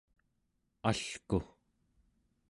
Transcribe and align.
alku 0.89 1.39